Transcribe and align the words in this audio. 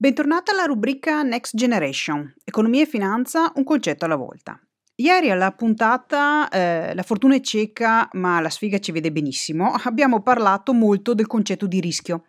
Bentornata 0.00 0.52
alla 0.52 0.62
rubrica 0.62 1.22
Next 1.24 1.56
Generation, 1.56 2.32
economia 2.44 2.82
e 2.82 2.86
finanza, 2.86 3.50
un 3.56 3.64
concetto 3.64 4.04
alla 4.04 4.14
volta. 4.14 4.56
Ieri 4.94 5.28
alla 5.28 5.50
puntata 5.50 6.48
eh, 6.50 6.94
La 6.94 7.02
fortuna 7.02 7.34
è 7.34 7.40
cieca 7.40 8.08
ma 8.12 8.38
la 8.38 8.48
sfiga 8.48 8.78
ci 8.78 8.92
vede 8.92 9.10
benissimo, 9.10 9.72
abbiamo 9.82 10.22
parlato 10.22 10.72
molto 10.72 11.14
del 11.14 11.26
concetto 11.26 11.66
di 11.66 11.80
rischio, 11.80 12.26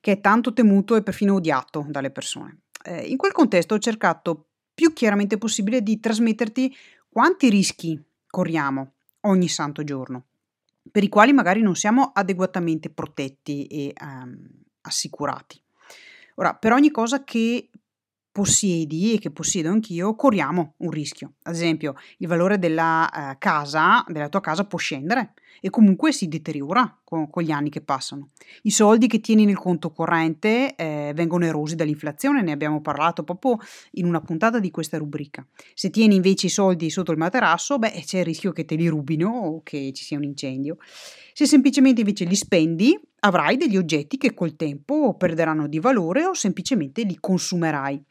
che 0.00 0.12
è 0.12 0.20
tanto 0.22 0.54
temuto 0.54 0.96
e 0.96 1.02
perfino 1.02 1.34
odiato 1.34 1.84
dalle 1.90 2.10
persone. 2.10 2.62
Eh, 2.82 3.08
in 3.08 3.18
quel 3.18 3.32
contesto 3.32 3.74
ho 3.74 3.78
cercato 3.78 4.46
più 4.72 4.94
chiaramente 4.94 5.36
possibile 5.36 5.82
di 5.82 6.00
trasmetterti 6.00 6.74
quanti 7.06 7.50
rischi 7.50 8.02
corriamo 8.28 8.94
ogni 9.26 9.48
santo 9.48 9.84
giorno, 9.84 10.28
per 10.90 11.04
i 11.04 11.10
quali 11.10 11.34
magari 11.34 11.60
non 11.60 11.76
siamo 11.76 12.12
adeguatamente 12.14 12.88
protetti 12.88 13.66
e 13.66 13.92
ehm, 13.94 14.62
assicurati. 14.80 15.62
Ora, 16.40 16.54
per 16.54 16.72
ogni 16.72 16.90
cosa 16.90 17.22
che 17.22 17.68
possiedi 18.32 19.14
e 19.14 19.18
che 19.18 19.30
possiedo 19.30 19.68
anch'io, 19.68 20.14
corriamo 20.14 20.74
un 20.78 20.90
rischio. 20.90 21.34
Ad 21.42 21.54
esempio, 21.54 21.94
il 22.16 22.28
valore 22.28 22.58
della 22.58 23.10
eh, 23.10 23.38
casa, 23.38 24.02
della 24.08 24.30
tua 24.30 24.40
casa 24.40 24.64
può 24.64 24.78
scendere 24.78 25.34
e 25.60 25.70
comunque 25.70 26.12
si 26.12 26.28
deteriora 26.28 26.98
con, 27.02 27.28
con, 27.30 27.42
gli 27.42 27.50
anni 27.50 27.70
che 27.70 27.80
passano. 27.80 28.28
I 28.62 28.70
soldi 28.70 29.06
che 29.06 29.20
tieni 29.20 29.44
nel 29.44 29.58
conto 29.58 29.90
corrente 29.90 30.74
eh, 30.74 31.12
vengono 31.14 31.44
erosi 31.44 31.74
dall'inflazione, 31.74 32.42
ne 32.42 32.52
abbiamo 32.52 32.80
parlato 32.80 33.22
proprio 33.24 33.58
in 33.92 34.06
una 34.06 34.20
puntata 34.20 34.58
di 34.58 34.70
questa 34.70 34.98
rubrica. 34.98 35.46
Se 35.74 35.90
tieni 35.90 36.16
invece 36.16 36.46
i 36.46 36.50
soldi 36.50 36.90
sotto 36.90 37.12
il 37.12 37.18
materasso, 37.18 37.78
beh, 37.78 38.02
c'è 38.04 38.20
il 38.20 38.24
rischio 38.24 38.52
che 38.52 38.64
te 38.64 38.74
li 38.74 38.88
rubino 38.88 39.28
o 39.28 39.62
che 39.62 39.92
ci 39.92 40.04
sia 40.04 40.16
un 40.16 40.24
incendio. 40.24 40.78
Se 41.32 41.46
semplicemente 41.46 42.00
invece 42.00 42.24
li 42.24 42.36
spendi, 42.36 42.98
avrai 43.20 43.56
degli 43.56 43.76
oggetti 43.76 44.16
che 44.16 44.34
col 44.34 44.56
tempo 44.56 45.14
perderanno 45.14 45.66
di 45.66 45.78
valore 45.78 46.26
o 46.26 46.34
semplicemente 46.34 47.02
li 47.02 47.16
consumerai. 47.18 48.02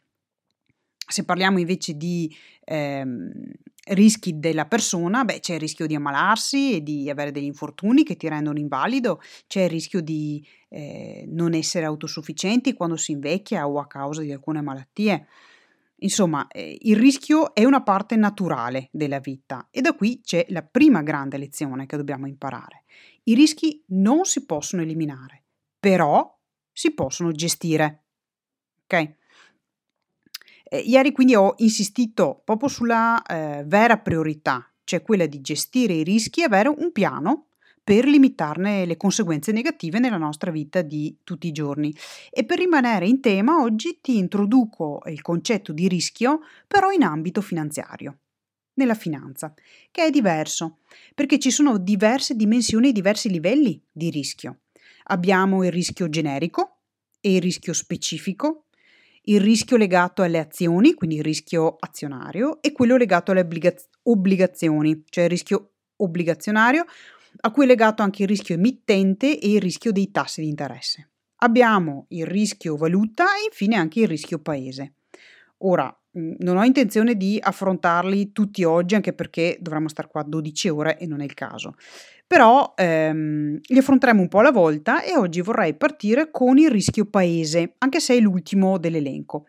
Se 1.10 1.24
parliamo 1.24 1.58
invece 1.58 1.94
di 1.96 2.32
ehm, 2.64 3.32
rischi 3.88 4.38
della 4.38 4.66
persona, 4.66 5.24
beh, 5.24 5.40
c'è 5.40 5.54
il 5.54 5.60
rischio 5.60 5.86
di 5.86 5.96
ammalarsi 5.96 6.76
e 6.76 6.82
di 6.82 7.10
avere 7.10 7.32
degli 7.32 7.44
infortuni 7.44 8.04
che 8.04 8.16
ti 8.16 8.28
rendono 8.28 8.58
invalido, 8.58 9.20
c'è 9.48 9.62
il 9.62 9.70
rischio 9.70 10.00
di 10.00 10.46
eh, 10.68 11.24
non 11.28 11.54
essere 11.54 11.86
autosufficienti 11.86 12.74
quando 12.74 12.96
si 12.96 13.12
invecchia 13.12 13.66
o 13.66 13.80
a 13.80 13.86
causa 13.88 14.22
di 14.22 14.30
alcune 14.30 14.60
malattie. 14.60 15.26
Insomma, 16.02 16.46
eh, 16.46 16.78
il 16.80 16.96
rischio 16.96 17.52
è 17.54 17.64
una 17.64 17.82
parte 17.82 18.16
naturale 18.16 18.88
della 18.92 19.18
vita 19.18 19.66
e 19.70 19.80
da 19.80 19.94
qui 19.94 20.20
c'è 20.22 20.46
la 20.50 20.62
prima 20.62 21.02
grande 21.02 21.36
lezione 21.36 21.86
che 21.86 21.96
dobbiamo 21.96 22.26
imparare. 22.26 22.84
I 23.24 23.34
rischi 23.34 23.82
non 23.88 24.24
si 24.24 24.46
possono 24.46 24.82
eliminare, 24.82 25.42
però 25.78 26.38
si 26.72 26.94
possono 26.94 27.32
gestire. 27.32 28.04
Ok? 28.84 29.18
Eh, 30.72 30.78
ieri 30.78 31.10
quindi 31.10 31.34
ho 31.34 31.54
insistito 31.58 32.42
proprio 32.44 32.68
sulla 32.68 33.20
eh, 33.22 33.64
vera 33.66 33.98
priorità, 33.98 34.72
cioè 34.84 35.02
quella 35.02 35.26
di 35.26 35.40
gestire 35.40 35.94
i 35.94 36.04
rischi 36.04 36.42
e 36.42 36.44
avere 36.44 36.68
un 36.68 36.92
piano 36.92 37.46
per 37.82 38.04
limitarne 38.04 38.86
le 38.86 38.96
conseguenze 38.96 39.50
negative 39.50 39.98
nella 39.98 40.16
nostra 40.16 40.52
vita 40.52 40.80
di 40.82 41.18
tutti 41.24 41.48
i 41.48 41.52
giorni. 41.52 41.92
E 42.30 42.44
per 42.44 42.58
rimanere 42.58 43.08
in 43.08 43.20
tema, 43.20 43.60
oggi 43.60 43.98
ti 44.00 44.16
introduco 44.16 45.00
il 45.06 45.20
concetto 45.22 45.72
di 45.72 45.88
rischio, 45.88 46.42
però 46.68 46.92
in 46.92 47.02
ambito 47.02 47.40
finanziario, 47.40 48.18
nella 48.74 48.94
finanza, 48.94 49.52
che 49.90 50.04
è 50.04 50.10
diverso, 50.10 50.78
perché 51.16 51.40
ci 51.40 51.50
sono 51.50 51.78
diverse 51.78 52.36
dimensioni 52.36 52.90
e 52.90 52.92
diversi 52.92 53.28
livelli 53.28 53.82
di 53.90 54.08
rischio. 54.10 54.60
Abbiamo 55.06 55.64
il 55.64 55.72
rischio 55.72 56.08
generico 56.08 56.76
e 57.20 57.34
il 57.34 57.42
rischio 57.42 57.72
specifico, 57.72 58.66
il 59.30 59.40
rischio 59.40 59.76
legato 59.76 60.22
alle 60.22 60.38
azioni, 60.38 60.94
quindi 60.94 61.16
il 61.16 61.22
rischio 61.22 61.76
azionario, 61.78 62.60
e 62.60 62.72
quello 62.72 62.96
legato 62.96 63.30
alle 63.30 63.40
obbligaz- 63.40 63.88
obbligazioni, 64.02 65.04
cioè 65.08 65.24
il 65.24 65.30
rischio 65.30 65.70
obbligazionario, 65.96 66.84
a 67.42 67.50
cui 67.52 67.64
è 67.64 67.66
legato 67.66 68.02
anche 68.02 68.22
il 68.22 68.28
rischio 68.28 68.56
emittente 68.56 69.38
e 69.38 69.52
il 69.52 69.60
rischio 69.60 69.92
dei 69.92 70.10
tassi 70.10 70.40
di 70.40 70.48
interesse. 70.48 71.10
Abbiamo 71.42 72.06
il 72.08 72.26
rischio 72.26 72.76
valuta 72.76 73.24
e 73.36 73.46
infine 73.46 73.76
anche 73.76 74.00
il 74.00 74.08
rischio 74.08 74.40
paese. 74.40 74.94
Ora, 75.58 75.94
non 76.12 76.56
ho 76.56 76.64
intenzione 76.64 77.14
di 77.14 77.38
affrontarli 77.40 78.32
tutti 78.32 78.64
oggi, 78.64 78.96
anche 78.96 79.12
perché 79.12 79.58
dovremmo 79.60 79.88
star 79.88 80.08
qua 80.08 80.22
12 80.24 80.68
ore 80.68 80.98
e 80.98 81.06
non 81.06 81.20
è 81.20 81.24
il 81.24 81.34
caso. 81.34 81.74
Però 82.30 82.74
ehm, 82.76 83.58
li 83.60 83.78
affronteremo 83.78 84.20
un 84.20 84.28
po' 84.28 84.38
alla 84.38 84.52
volta 84.52 85.02
e 85.02 85.16
oggi 85.16 85.40
vorrei 85.40 85.74
partire 85.74 86.30
con 86.30 86.58
il 86.58 86.70
rischio 86.70 87.06
paese, 87.06 87.74
anche 87.78 87.98
se 87.98 88.14
è 88.14 88.20
l'ultimo 88.20 88.78
dell'elenco. 88.78 89.46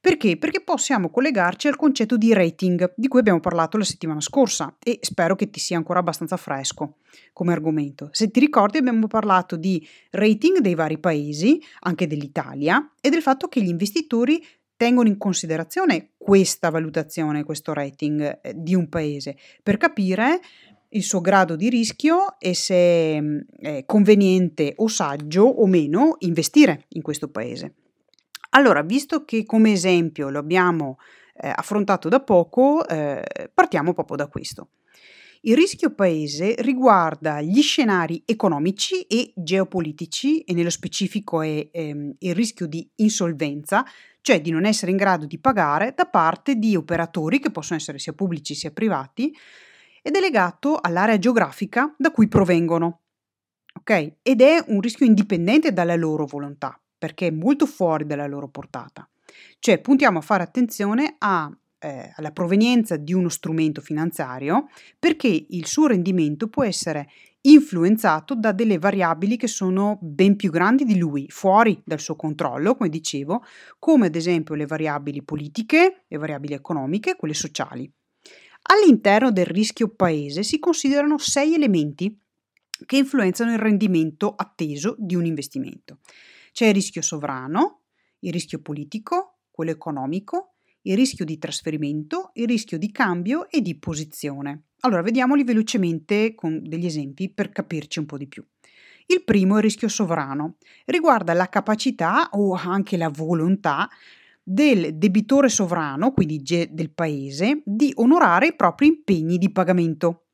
Perché? 0.00 0.36
Perché 0.36 0.60
possiamo 0.60 1.10
collegarci 1.10 1.66
al 1.66 1.74
concetto 1.74 2.16
di 2.16 2.32
rating, 2.32 2.92
di 2.94 3.08
cui 3.08 3.18
abbiamo 3.18 3.40
parlato 3.40 3.78
la 3.78 3.84
settimana 3.84 4.20
scorsa 4.20 4.76
e 4.80 5.00
spero 5.02 5.34
che 5.34 5.50
ti 5.50 5.58
sia 5.58 5.76
ancora 5.76 5.98
abbastanza 5.98 6.36
fresco 6.36 6.98
come 7.32 7.52
argomento. 7.52 8.10
Se 8.12 8.30
ti 8.30 8.38
ricordi 8.38 8.78
abbiamo 8.78 9.08
parlato 9.08 9.56
di 9.56 9.84
rating 10.10 10.58
dei 10.58 10.76
vari 10.76 10.98
paesi, 10.98 11.60
anche 11.80 12.06
dell'Italia, 12.06 12.92
e 13.00 13.10
del 13.10 13.22
fatto 13.22 13.48
che 13.48 13.60
gli 13.60 13.68
investitori 13.68 14.40
tengono 14.80 15.08
in 15.08 15.18
considerazione 15.18 16.12
questa 16.16 16.70
valutazione, 16.70 17.44
questo 17.44 17.74
rating 17.74 18.38
eh, 18.40 18.54
di 18.56 18.74
un 18.74 18.88
paese 18.88 19.36
per 19.62 19.76
capire 19.76 20.40
il 20.90 21.02
suo 21.02 21.20
grado 21.20 21.56
di 21.56 21.68
rischio 21.68 22.38
e 22.38 22.54
se 22.54 23.20
mm, 23.20 23.38
è 23.60 23.84
conveniente 23.86 24.74
o 24.76 24.88
saggio 24.88 25.42
o 25.42 25.66
meno 25.66 26.16
investire 26.20 26.86
in 26.90 27.02
questo 27.02 27.28
paese. 27.28 27.74
Allora, 28.50 28.82
visto 28.82 29.24
che 29.24 29.44
come 29.44 29.72
esempio 29.72 30.28
lo 30.28 30.38
abbiamo 30.38 30.98
eh, 31.34 31.52
affrontato 31.54 32.08
da 32.08 32.20
poco, 32.20 32.86
eh, 32.86 33.22
partiamo 33.54 33.92
proprio 33.94 34.16
da 34.16 34.26
questo. 34.26 34.70
Il 35.42 35.54
rischio 35.54 35.94
paese 35.94 36.54
riguarda 36.58 37.40
gli 37.40 37.62
scenari 37.62 38.22
economici 38.26 39.02
e 39.02 39.32
geopolitici 39.34 40.40
e 40.40 40.52
nello 40.52 40.68
specifico 40.68 41.40
è 41.40 41.68
ehm, 41.72 42.16
il 42.18 42.34
rischio 42.34 42.66
di 42.66 42.86
insolvenza, 42.96 43.82
cioè 44.20 44.42
di 44.42 44.50
non 44.50 44.66
essere 44.66 44.90
in 44.90 44.98
grado 44.98 45.24
di 45.24 45.38
pagare 45.38 45.94
da 45.96 46.04
parte 46.04 46.56
di 46.56 46.76
operatori 46.76 47.38
che 47.38 47.50
possono 47.50 47.78
essere 47.78 47.98
sia 47.98 48.12
pubblici 48.12 48.54
sia 48.54 48.70
privati 48.70 49.34
ed 50.02 50.14
è 50.14 50.20
legato 50.20 50.78
all'area 50.80 51.18
geografica 51.18 51.94
da 51.96 52.10
cui 52.10 52.28
provengono. 52.28 53.00
Ok? 53.78 54.14
Ed 54.22 54.40
è 54.40 54.62
un 54.68 54.80
rischio 54.80 55.06
indipendente 55.06 55.72
dalla 55.72 55.96
loro 55.96 56.26
volontà, 56.26 56.80
perché 56.98 57.28
è 57.28 57.30
molto 57.30 57.66
fuori 57.66 58.06
dalla 58.06 58.26
loro 58.26 58.48
portata. 58.48 59.08
Cioè 59.58 59.80
puntiamo 59.80 60.18
a 60.18 60.22
fare 60.22 60.42
attenzione 60.42 61.14
a 61.18 61.52
eh, 61.80 62.12
alla 62.14 62.30
provenienza 62.30 62.96
di 62.96 63.14
uno 63.14 63.28
strumento 63.28 63.80
finanziario 63.80 64.68
perché 64.98 65.46
il 65.48 65.66
suo 65.66 65.86
rendimento 65.86 66.48
può 66.48 66.62
essere 66.62 67.08
influenzato 67.42 68.34
da 68.34 68.52
delle 68.52 68.78
variabili 68.78 69.36
che 69.36 69.46
sono 69.46 69.98
ben 70.02 70.36
più 70.36 70.50
grandi 70.50 70.84
di 70.84 70.98
lui, 70.98 71.26
fuori 71.30 71.80
dal 71.84 72.00
suo 72.00 72.14
controllo, 72.14 72.76
come 72.76 72.90
dicevo, 72.90 73.42
come 73.78 74.06
ad 74.06 74.14
esempio 74.14 74.54
le 74.54 74.66
variabili 74.66 75.22
politiche, 75.22 76.04
le 76.06 76.18
variabili 76.18 76.52
economiche, 76.52 77.16
quelle 77.16 77.32
sociali. 77.32 77.90
All'interno 78.62 79.32
del 79.32 79.46
rischio 79.46 79.88
paese 79.88 80.42
si 80.42 80.58
considerano 80.58 81.18
sei 81.18 81.54
elementi 81.54 82.16
che 82.86 82.96
influenzano 82.96 83.52
il 83.52 83.58
rendimento 83.58 84.34
atteso 84.34 84.94
di 84.98 85.14
un 85.14 85.24
investimento. 85.24 85.98
C'è 86.52 86.66
il 86.66 86.74
rischio 86.74 87.02
sovrano, 87.02 87.82
il 88.20 88.32
rischio 88.32 88.60
politico, 88.60 89.38
quello 89.50 89.70
economico, 89.70 90.54
il 90.82 90.96
rischio 90.96 91.24
di 91.24 91.38
trasferimento, 91.38 92.30
il 92.34 92.46
rischio 92.46 92.78
di 92.78 92.90
cambio 92.90 93.48
e 93.50 93.60
di 93.60 93.78
posizione. 93.78 94.64
Allora, 94.80 95.02
vediamoli 95.02 95.44
velocemente 95.44 96.34
con 96.34 96.62
degli 96.62 96.86
esempi 96.86 97.30
per 97.30 97.50
capirci 97.50 97.98
un 97.98 98.06
po' 98.06 98.16
di 98.16 98.26
più. 98.26 98.44
Il 99.06 99.24
primo 99.24 99.54
è 99.54 99.56
il 99.58 99.64
rischio 99.64 99.88
sovrano, 99.88 100.56
riguarda 100.86 101.34
la 101.34 101.48
capacità 101.48 102.30
o 102.32 102.54
anche 102.54 102.96
la 102.96 103.08
volontà 103.08 103.88
del 104.52 104.96
debitore 104.96 105.48
sovrano, 105.48 106.10
quindi 106.10 106.42
del 106.42 106.90
paese, 106.90 107.62
di 107.64 107.92
onorare 107.96 108.48
i 108.48 108.56
propri 108.56 108.88
impegni 108.88 109.38
di 109.38 109.52
pagamento. 109.52 110.24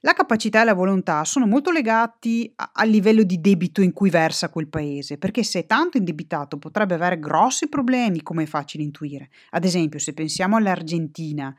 La 0.00 0.14
capacità 0.14 0.62
e 0.62 0.64
la 0.64 0.72
volontà 0.72 1.22
sono 1.24 1.46
molto 1.46 1.70
legati 1.70 2.50
al 2.54 2.88
livello 2.88 3.24
di 3.24 3.42
debito 3.42 3.82
in 3.82 3.92
cui 3.92 4.08
versa 4.08 4.48
quel 4.48 4.68
paese, 4.68 5.18
perché 5.18 5.42
se 5.42 5.60
è 5.60 5.66
tanto 5.66 5.98
indebitato 5.98 6.56
potrebbe 6.56 6.94
avere 6.94 7.18
grossi 7.18 7.68
problemi, 7.68 8.22
come 8.22 8.44
è 8.44 8.46
facile 8.46 8.84
intuire. 8.84 9.28
Ad 9.50 9.64
esempio, 9.66 9.98
se 9.98 10.14
pensiamo 10.14 10.56
all'Argentina 10.56 11.54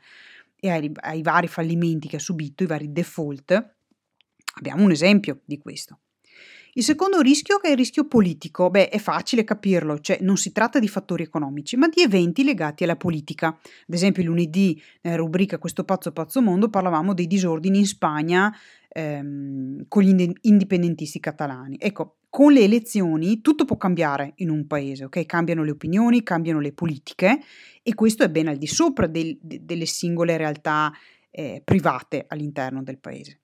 e 0.58 0.68
ai, 0.68 0.90
ai 0.94 1.22
vari 1.22 1.46
fallimenti 1.46 2.08
che 2.08 2.16
ha 2.16 2.20
subito, 2.20 2.64
i 2.64 2.66
vari 2.66 2.90
default, 2.90 3.74
abbiamo 4.54 4.82
un 4.82 4.90
esempio 4.90 5.42
di 5.44 5.58
questo. 5.58 6.00
Il 6.74 6.84
secondo 6.84 7.20
rischio 7.20 7.60
è 7.60 7.70
il 7.70 7.76
rischio 7.76 8.06
politico, 8.06 8.70
beh 8.70 8.88
è 8.90 8.98
facile 8.98 9.42
capirlo, 9.42 9.98
cioè 9.98 10.18
non 10.20 10.36
si 10.36 10.52
tratta 10.52 10.78
di 10.78 10.86
fattori 10.86 11.24
economici, 11.24 11.76
ma 11.76 11.88
di 11.88 12.02
eventi 12.02 12.44
legati 12.44 12.84
alla 12.84 12.96
politica. 12.96 13.48
Ad 13.48 13.94
esempio 13.94 14.22
lunedì 14.22 14.80
nella 15.02 15.16
rubrica 15.16 15.58
Questo 15.58 15.84
pazzo 15.84 16.12
pazzo 16.12 16.40
mondo 16.40 16.70
parlavamo 16.70 17.12
dei 17.12 17.26
disordini 17.26 17.78
in 17.78 17.86
Spagna 17.86 18.54
ehm, 18.88 19.86
con 19.88 20.02
gli 20.02 20.32
indipendentisti 20.42 21.18
catalani. 21.18 21.76
Ecco, 21.78 22.18
con 22.28 22.52
le 22.52 22.60
elezioni 22.60 23.40
tutto 23.40 23.64
può 23.64 23.76
cambiare 23.76 24.34
in 24.36 24.50
un 24.50 24.66
paese, 24.68 25.04
ok? 25.04 25.26
Cambiano 25.26 25.64
le 25.64 25.72
opinioni, 25.72 26.22
cambiano 26.22 26.60
le 26.60 26.72
politiche 26.72 27.40
e 27.82 27.94
questo 27.94 28.22
è 28.22 28.30
ben 28.30 28.46
al 28.46 28.58
di 28.58 28.68
sopra 28.68 29.08
del, 29.08 29.36
de, 29.40 29.64
delle 29.64 29.86
singole 29.86 30.36
realtà 30.36 30.92
eh, 31.30 31.62
private 31.64 32.26
all'interno 32.28 32.82
del 32.82 32.98
paese. 32.98 33.40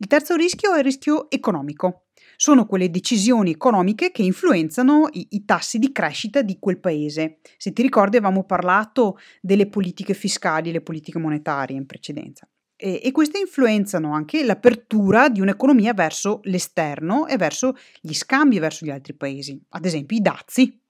Il 0.00 0.06
terzo 0.06 0.36
rischio 0.36 0.74
è 0.74 0.78
il 0.78 0.84
rischio 0.84 1.28
economico. 1.28 2.04
Sono 2.36 2.66
quelle 2.66 2.88
decisioni 2.88 3.50
economiche 3.50 4.12
che 4.12 4.22
influenzano 4.22 5.08
i, 5.10 5.26
i, 5.30 5.44
tassi 5.44 5.80
di 5.80 5.90
crescita 5.90 6.40
di 6.40 6.58
quel 6.60 6.78
paese. 6.78 7.38
Se 7.56 7.72
ti 7.72 7.82
ricordi 7.82 8.16
avevamo 8.16 8.44
parlato 8.44 9.18
delle 9.40 9.66
politiche 9.66 10.14
fiscali 10.14 10.68
e 10.68 10.72
le 10.72 10.82
politiche 10.82 11.18
monetarie 11.18 11.76
in 11.76 11.84
precedenza. 11.84 12.48
E, 12.76 13.10
queste 13.10 13.40
influenzano 13.40 14.14
anche 14.14 14.44
l'apertura 14.44 15.28
di 15.28 15.40
un'economia 15.40 15.94
verso 15.94 16.38
l'esterno 16.44 17.26
e 17.26 17.36
verso 17.36 17.74
gli 18.00 18.14
scambi 18.14 18.60
verso 18.60 18.86
gli 18.86 18.90
altri 18.90 19.14
paesi, 19.14 19.60
ad 19.70 19.84
esempio 19.84 20.16
i 20.16 20.20
dazi. 20.20 20.80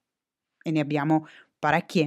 E 0.61 0.69
ne 0.69 0.79
abbiamo 0.79 1.25
parecchi 1.57 2.01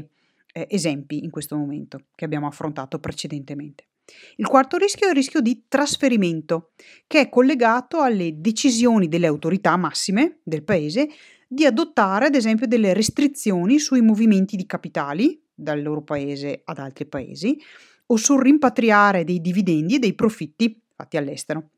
eh, 0.53 0.67
esempi 0.71 1.25
in 1.25 1.31
questo 1.31 1.57
momento 1.57 2.05
che 2.15 2.25
abbiamo 2.25 2.47
affrontato 2.47 3.01
precedentemente. 3.01 3.89
Il 4.37 4.47
quarto 4.47 4.77
rischio 4.77 5.07
è 5.07 5.11
il 5.11 5.17
rischio 5.17 5.41
di 5.41 5.65
trasferimento, 5.69 6.73
che 7.07 7.21
è 7.21 7.29
collegato 7.29 8.01
alle 8.01 8.41
decisioni 8.41 9.09
delle 9.09 9.27
autorità 9.27 9.77
massime 9.77 10.41
del 10.43 10.65
paese 10.65 11.09
di 11.47 11.67
adottare, 11.67 12.27
ad 12.27 12.35
esempio, 12.35 12.67
delle 12.67 12.95
restrizioni 12.95 13.79
sui 13.79 14.01
movimenti 14.01 14.57
di 14.57 14.67
capitali 14.67 15.41
dal 15.55 15.83
loro 15.83 16.03
paese 16.03 16.63
ad 16.65 16.79
altri 16.79 17.07
paesi 17.07 17.59
o 18.07 18.17
sul 18.17 18.43
rimpatriare 18.43 19.25
dei 19.25 19.41
dividendi 19.41 19.97
e 19.97 19.99
dei 19.99 20.15
profitti 20.15 20.81
fatti 20.95 21.17
all'estero. 21.17 21.71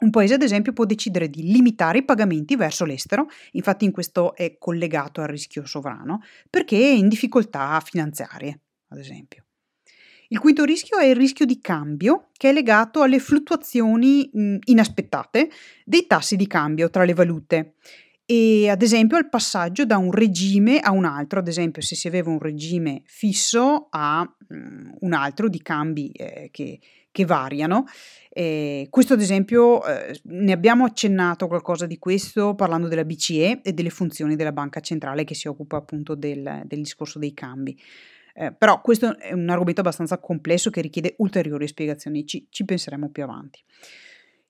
Un 0.00 0.10
paese, 0.10 0.34
ad 0.34 0.42
esempio, 0.42 0.72
può 0.72 0.84
decidere 0.84 1.30
di 1.30 1.42
limitare 1.50 1.98
i 1.98 2.04
pagamenti 2.04 2.56
verso 2.56 2.84
l'estero, 2.84 3.28
infatti 3.52 3.84
in 3.84 3.92
questo 3.92 4.34
è 4.34 4.58
collegato 4.58 5.20
al 5.20 5.28
rischio 5.28 5.64
sovrano, 5.64 6.20
perché 6.50 6.78
è 6.78 6.92
in 6.92 7.08
difficoltà 7.08 7.80
finanziarie, 7.80 8.60
ad 8.88 8.98
esempio. 8.98 9.43
Il 10.28 10.38
quinto 10.38 10.64
rischio 10.64 10.98
è 10.98 11.06
il 11.06 11.16
rischio 11.16 11.44
di 11.44 11.60
cambio, 11.60 12.28
che 12.36 12.50
è 12.50 12.52
legato 12.52 13.02
alle 13.02 13.18
fluttuazioni 13.18 14.28
mh, 14.32 14.56
inaspettate 14.64 15.50
dei 15.84 16.06
tassi 16.06 16.36
di 16.36 16.46
cambio 16.46 16.90
tra 16.90 17.04
le 17.04 17.14
valute 17.14 17.74
e 18.26 18.70
ad 18.70 18.80
esempio 18.80 19.18
al 19.18 19.28
passaggio 19.28 19.84
da 19.84 19.98
un 19.98 20.10
regime 20.10 20.78
a 20.78 20.92
un 20.92 21.04
altro, 21.04 21.40
ad 21.40 21.48
esempio 21.48 21.82
se 21.82 21.94
si 21.94 22.06
aveva 22.06 22.30
un 22.30 22.38
regime 22.38 23.02
fisso 23.04 23.88
a 23.90 24.22
mh, 24.22 24.96
un 25.00 25.12
altro 25.12 25.48
di 25.48 25.60
cambi 25.60 26.10
eh, 26.10 26.48
che, 26.50 26.80
che, 27.10 27.24
variano. 27.26 27.84
Eh, 28.30 28.86
questo 28.88 29.12
ad 29.12 29.20
esempio 29.20 29.84
eh, 29.84 30.18
ne 30.24 30.52
abbiamo 30.52 30.84
accennato 30.86 31.46
qualcosa 31.46 31.84
di 31.84 31.98
questo 31.98 32.54
parlando 32.54 32.88
della 32.88 33.04
BCE 33.04 33.60
e 33.62 33.72
delle 33.74 33.90
funzioni 33.90 34.36
della 34.36 34.52
banca 34.52 34.80
centrale 34.80 35.24
che 35.24 35.34
si 35.34 35.46
occupa 35.46 35.76
appunto 35.76 36.14
del, 36.14 36.62
del 36.64 36.78
discorso 36.78 37.18
dei 37.18 37.34
cambi. 37.34 37.78
Eh, 38.36 38.52
però 38.52 38.80
questo 38.80 39.16
è 39.16 39.32
un 39.32 39.48
argomento 39.48 39.80
abbastanza 39.80 40.18
complesso 40.18 40.68
che 40.68 40.80
richiede 40.80 41.14
ulteriori 41.18 41.68
spiegazioni, 41.68 42.26
ci, 42.26 42.46
ci 42.50 42.64
penseremo 42.64 43.08
più 43.10 43.22
avanti. 43.22 43.62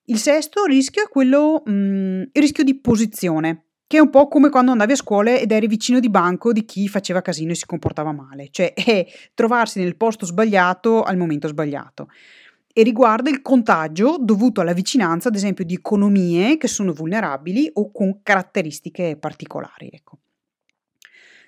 Il 0.06 0.18
sesto 0.18 0.64
rischio 0.64 1.04
è 1.04 1.08
quello, 1.08 1.62
mh, 1.64 1.72
mm, 1.72 2.20
il 2.32 2.40
rischio 2.42 2.64
di 2.64 2.78
posizione, 2.78 3.64
che 3.86 3.98
è 3.98 4.00
un 4.00 4.10
po' 4.10 4.28
come 4.28 4.48
quando 4.48 4.72
andavi 4.72 4.92
a 4.92 4.96
scuola 4.96 5.34
ed 5.34 5.52
eri 5.52 5.66
vicino 5.66 6.00
di 6.00 6.08
banco 6.08 6.52
di 6.52 6.64
chi 6.64 6.88
faceva 6.88 7.20
casino 7.20 7.52
e 7.52 7.54
si 7.54 7.66
comportava 7.66 8.12
male, 8.12 8.48
cioè 8.50 8.72
è 8.72 9.06
trovarsi 9.34 9.80
nel 9.80 9.96
posto 9.96 10.24
sbagliato 10.24 11.02
al 11.02 11.16
momento 11.16 11.48
sbagliato. 11.48 12.08
E 12.76 12.82
riguarda 12.82 13.30
il 13.30 13.40
contagio 13.40 14.16
dovuto 14.18 14.60
alla 14.60 14.72
vicinanza, 14.72 15.28
ad 15.28 15.36
esempio, 15.36 15.64
di 15.64 15.74
economie 15.74 16.56
che 16.56 16.66
sono 16.66 16.92
vulnerabili 16.92 17.70
o 17.74 17.92
con 17.92 18.20
caratteristiche 18.22 19.16
particolari. 19.16 19.90
Ecco. 19.92 20.18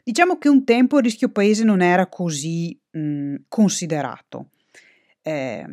Diciamo 0.09 0.39
che 0.39 0.49
un 0.49 0.63
tempo 0.63 0.99
il 0.99 1.03
rischio 1.03 1.31
paese 1.31 1.65
non 1.65 1.83
era 1.83 2.07
così 2.07 2.81
mh, 2.93 3.35
considerato 3.49 4.51
eh, 5.21 5.67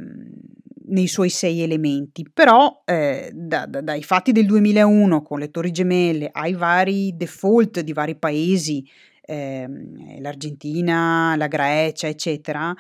nei 0.86 1.06
suoi 1.06 1.30
sei 1.30 1.62
elementi, 1.62 2.28
però 2.34 2.82
eh, 2.84 3.30
da, 3.32 3.68
da, 3.68 3.82
dai 3.82 4.02
fatti 4.02 4.32
del 4.32 4.48
2001 4.48 5.22
con 5.22 5.38
le 5.38 5.52
torri 5.52 5.70
gemelle 5.70 6.30
ai 6.32 6.54
vari 6.54 7.16
default 7.16 7.82
di 7.82 7.94
vari 7.94 8.16
paesi, 8.16 8.84
eh, 9.22 9.68
l'Argentina, 10.18 11.36
la 11.38 11.48
Grecia, 11.48 12.08
eccetera, 12.08 12.76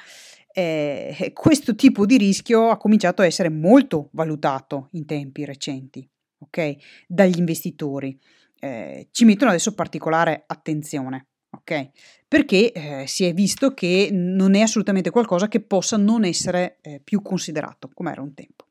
eh, 0.51 1.29
questo 1.35 1.75
tipo 1.75 2.07
di 2.07 2.17
rischio 2.17 2.71
ha 2.71 2.77
cominciato 2.77 3.21
a 3.21 3.27
essere 3.27 3.49
molto 3.49 4.09
valutato 4.13 4.87
in 4.93 5.05
tempi 5.05 5.45
recenti, 5.45 6.09
ok? 6.39 6.77
Dagli 7.05 7.37
investitori. 7.37 8.19
Eh, 8.59 9.09
ci 9.11 9.23
mettono 9.25 9.51
adesso 9.51 9.75
particolare 9.75 10.45
attenzione 10.47 11.27
ok? 11.63 11.89
Perché 12.27 12.71
eh, 12.71 13.07
si 13.07 13.25
è 13.25 13.33
visto 13.33 13.73
che 13.73 14.09
non 14.11 14.55
è 14.55 14.61
assolutamente 14.61 15.09
qualcosa 15.09 15.47
che 15.47 15.61
possa 15.61 15.97
non 15.97 16.23
essere 16.25 16.77
eh, 16.81 16.99
più 17.03 17.21
considerato 17.21 17.89
come 17.93 18.11
era 18.11 18.21
un 18.21 18.33
tempo. 18.33 18.67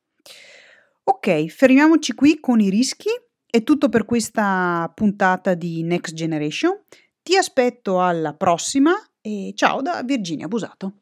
Ok, 1.05 1.47
fermiamoci 1.47 2.15
qui 2.15 2.39
con 2.39 2.61
i 2.61 2.71
rischi. 2.71 3.09
È 3.47 3.63
tutto 3.63 3.89
per 3.89 4.05
questa 4.05 4.91
puntata 4.95 5.55
di 5.55 5.83
Next 5.83 6.15
Generation. 6.15 6.81
Ti 7.23 7.37
aspetto 7.37 8.01
alla 8.01 8.35
prossima 8.35 8.93
e 9.21 9.53
ciao 9.55 9.83
da 9.83 10.03
Virginia 10.03 10.49
Busato. 10.49 11.02